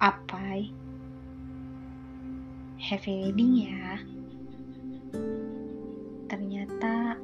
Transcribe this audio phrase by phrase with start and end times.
[0.00, 0.72] Apai.
[2.80, 4.00] Happy wedding ya.
[6.24, 7.20] Ternyata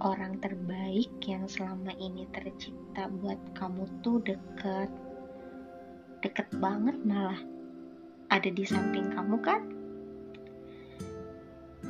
[0.00, 4.88] Orang terbaik yang selama ini tercipta buat kamu tuh deket.
[6.24, 7.40] Deket banget malah.
[8.32, 9.62] Ada di samping kamu kan?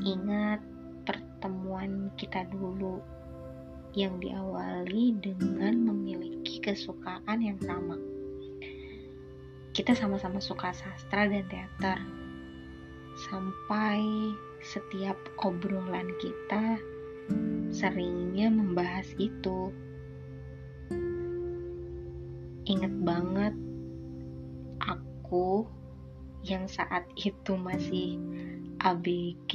[0.03, 0.65] Ingat
[1.07, 3.05] pertemuan kita dulu
[3.93, 8.16] yang diawali dengan memiliki kesukaan yang sama.
[9.77, 12.01] Kita sama-sama suka sastra dan teater.
[13.29, 14.01] Sampai
[14.65, 16.81] setiap obrolan kita
[17.69, 19.69] seringnya membahas itu.
[22.65, 23.53] Ingat banget
[24.81, 25.69] aku
[26.41, 28.17] yang saat itu masih
[28.81, 29.53] ABG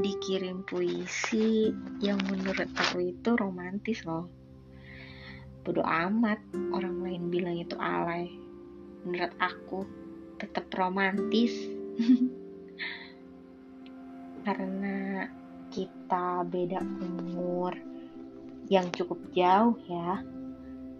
[0.00, 4.32] dikirim puisi yang menurut aku itu romantis loh
[5.62, 6.42] bodoh amat
[6.74, 8.41] orang lain bilang itu alay
[9.02, 9.86] menurut aku
[10.38, 11.54] tetap romantis.
[14.46, 15.26] Karena
[15.70, 17.78] kita beda umur
[18.66, 20.22] yang cukup jauh ya.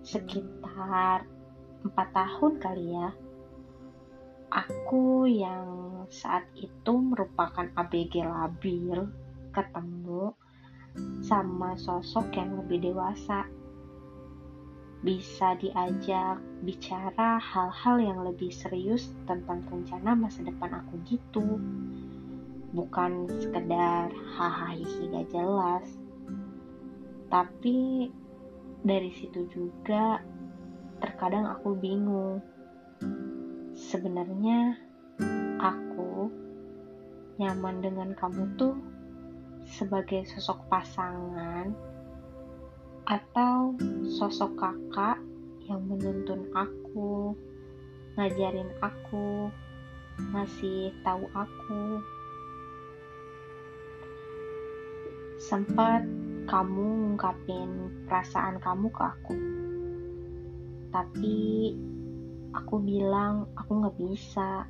[0.03, 1.27] Sekitar
[1.83, 3.11] empat tahun kali ya.
[4.53, 9.09] Aku yang saat itu merupakan ABG labil
[9.51, 10.37] ketemu
[11.25, 13.49] sama sosok yang lebih dewasa
[15.03, 21.59] bisa diajak bicara hal-hal yang lebih serius tentang rencana masa depan aku gitu.
[22.71, 25.87] Bukan sekedar hahaha gak jelas.
[27.27, 28.09] Tapi
[28.87, 30.23] dari situ juga
[31.03, 32.39] terkadang aku bingung.
[33.75, 34.79] Sebenarnya
[35.59, 36.31] aku
[37.43, 38.79] nyaman dengan kamu tuh
[39.67, 41.92] sebagai sosok pasangan
[43.07, 43.75] atau
[44.07, 45.19] sosok kakak
[45.67, 47.35] yang menuntun aku,
[48.15, 49.51] ngajarin aku,
[50.31, 51.85] ngasih tahu aku.
[55.43, 56.07] Sempat
[56.47, 57.71] kamu ngungkapin
[58.07, 59.37] perasaan kamu ke aku.
[60.93, 61.39] Tapi
[62.55, 64.69] aku bilang aku nggak bisa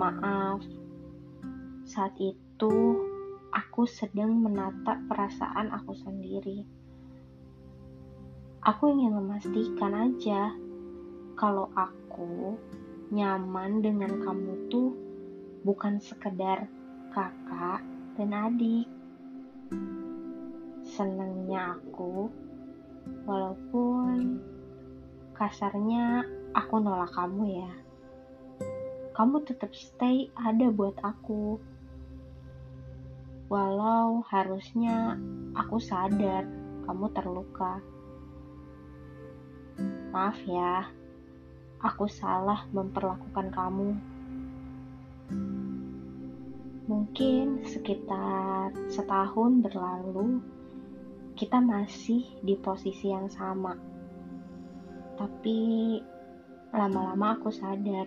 [0.00, 0.64] Maaf,
[1.84, 3.04] saat itu
[3.50, 6.62] aku sedang menata perasaan aku sendiri.
[8.62, 10.54] Aku ingin memastikan aja
[11.34, 12.54] kalau aku
[13.10, 14.94] nyaman dengan kamu tuh
[15.66, 16.70] bukan sekedar
[17.10, 17.82] kakak
[18.16, 18.86] dan adik.
[20.86, 22.30] Senangnya aku,
[23.26, 24.42] walaupun
[25.34, 27.72] kasarnya aku nolak kamu ya
[29.20, 31.60] kamu tetap stay ada buat aku.
[33.50, 35.18] Walau harusnya
[35.58, 36.46] aku sadar
[36.86, 37.82] kamu terluka.
[40.14, 40.86] Maaf ya,
[41.82, 43.90] aku salah memperlakukan kamu.
[46.86, 50.38] Mungkin sekitar setahun berlalu,
[51.34, 53.74] kita masih di posisi yang sama.
[55.18, 55.58] Tapi
[56.70, 58.06] lama-lama aku sadar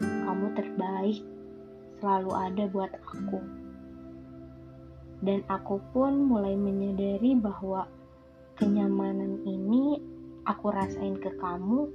[0.00, 1.20] kamu terbaik
[2.00, 3.59] selalu ada buat aku.
[5.20, 7.84] Dan aku pun mulai menyadari bahwa
[8.56, 10.00] kenyamanan ini
[10.48, 11.92] aku rasain ke kamu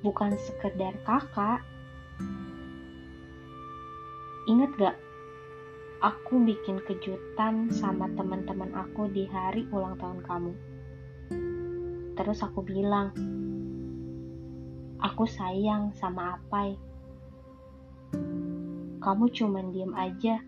[0.00, 1.60] bukan sekedar kakak.
[4.48, 4.96] Ingat gak?
[6.00, 10.52] Aku bikin kejutan sama teman-teman aku di hari ulang tahun kamu.
[12.16, 13.12] Terus aku bilang,
[14.96, 16.80] aku sayang sama Apai
[19.00, 20.44] kamu cuman diem aja,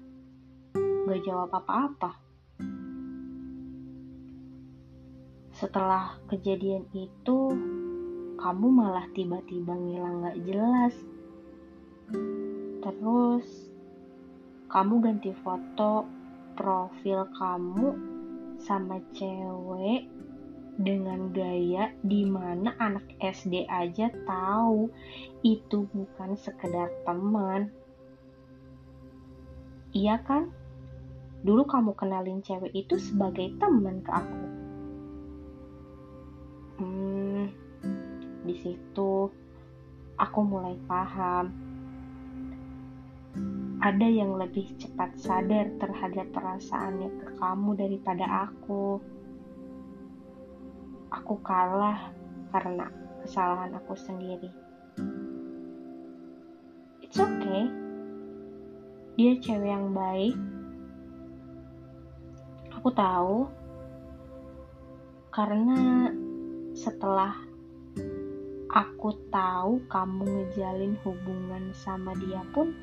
[1.02, 2.14] gak jawab apa-apa.
[5.58, 7.38] Setelah kejadian itu,
[8.38, 10.94] kamu malah tiba-tiba ngilang gak jelas.
[12.82, 13.46] Terus,
[14.70, 16.06] kamu ganti foto
[16.54, 17.86] profil kamu
[18.62, 20.06] sama cewek
[20.78, 24.88] dengan gaya di mana anak SD aja tahu
[25.44, 27.68] itu bukan sekedar teman
[29.92, 30.48] Iya kan?
[31.42, 34.42] Dulu kamu kenalin cewek itu sebagai teman ke aku.
[36.78, 37.50] Hmm,
[38.46, 39.30] di situ
[40.18, 41.50] aku mulai paham.
[43.82, 49.02] Ada yang lebih cepat sadar terhadap perasaannya ke kamu daripada aku.
[51.10, 52.14] Aku kalah
[52.54, 52.86] karena
[53.26, 54.50] kesalahan aku sendiri.
[57.02, 57.82] It's okay
[59.12, 60.32] dia cewek yang baik
[62.82, 63.46] aku tahu
[65.30, 66.10] karena
[66.74, 67.30] setelah
[68.74, 72.74] aku tahu kamu ngejalin hubungan sama dia pun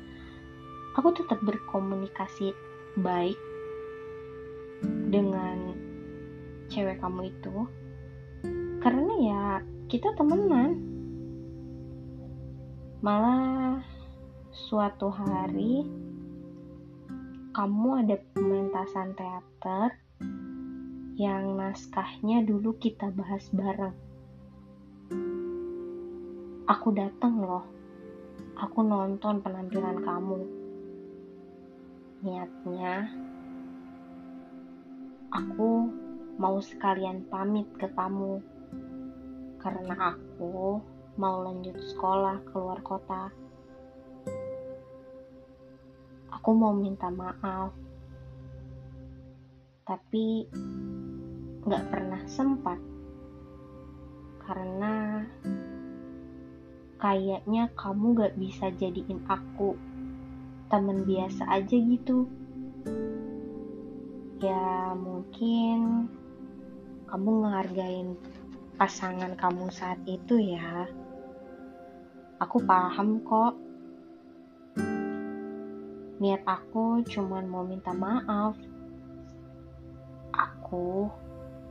[0.96, 2.56] aku tetap berkomunikasi
[2.96, 3.36] baik
[5.12, 5.76] dengan
[6.72, 7.68] cewek kamu itu.
[8.80, 9.44] Karena ya
[9.92, 10.80] kita temenan.
[13.04, 13.84] Malah
[14.48, 15.84] suatu hari
[17.50, 19.98] kamu ada pementasan teater
[21.18, 24.10] yang naskahnya dulu kita bahas bareng
[26.70, 27.66] Aku datang loh.
[28.54, 30.38] Aku nonton penampilan kamu.
[32.22, 33.10] Niatnya,
[35.34, 35.90] aku
[36.38, 38.38] mau sekalian pamit ke kamu.
[39.58, 40.78] Karena aku
[41.18, 43.34] mau lanjut sekolah keluar kota.
[46.40, 47.76] Aku mau minta maaf.
[49.84, 50.48] Tapi
[51.68, 52.80] gak pernah sempat.
[54.40, 55.20] Karena
[56.96, 59.76] kayaknya kamu gak bisa jadiin aku
[60.72, 62.24] temen biasa aja gitu.
[64.40, 66.08] Ya mungkin
[67.04, 68.16] kamu ngehargain
[68.80, 70.88] pasangan kamu saat itu ya.
[72.40, 73.60] Aku paham kok.
[76.20, 78.54] Niat aku cuman mau minta maaf.
[80.36, 81.08] Aku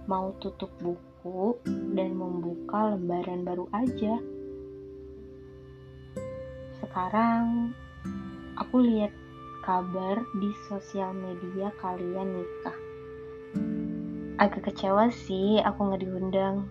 [0.10, 1.56] mau tutup buku
[1.94, 4.18] dan membuka lembaran baru aja
[6.90, 7.69] sekarang
[8.57, 9.13] aku lihat
[9.62, 12.78] kabar di sosial media kalian nikah.
[14.42, 16.66] Agak kecewa sih aku nggak diundang.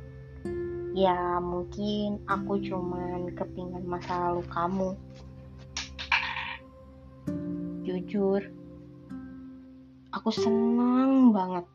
[0.90, 4.90] Ya mungkin aku cuman kepingan masa lalu kamu.
[7.98, 8.46] Jujur,
[10.14, 11.66] aku senang banget.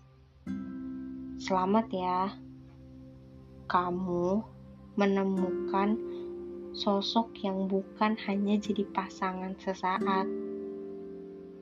[1.35, 2.31] Selamat ya,
[3.67, 4.39] kamu
[4.95, 5.99] menemukan
[6.71, 10.23] sosok yang bukan hanya jadi pasangan sesaat,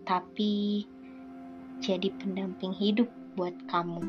[0.05, 0.85] tapi
[1.81, 4.05] jadi pendamping hidup buat kamu.